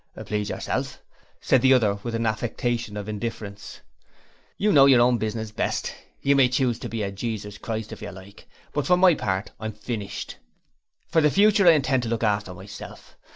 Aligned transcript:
'Please 0.25 0.49
yourself,' 0.49 0.99
said 1.41 1.61
the 1.61 1.75
other 1.75 1.93
with 2.01 2.15
an 2.15 2.25
affectation 2.25 2.97
of 2.97 3.07
indifference. 3.07 3.81
'You 4.57 4.71
know 4.71 4.87
your 4.87 4.99
own 4.99 5.19
business 5.19 5.51
best. 5.51 5.93
You 6.23 6.35
may 6.35 6.49
choose 6.49 6.79
to 6.79 6.89
be 6.89 7.03
a 7.03 7.11
Jesus 7.11 7.59
Christ 7.59 7.91
if 7.91 8.01
you 8.01 8.09
like, 8.09 8.47
but 8.73 8.87
for 8.87 8.97
my 8.97 9.13
part 9.13 9.51
I'm 9.59 9.73
finished. 9.73 10.37
For 11.07 11.21
the 11.21 11.29
future 11.29 11.67
I 11.67 11.73
intend 11.73 12.01
to 12.01 12.09
look 12.09 12.23
after 12.23 12.51
myself. 12.55 13.15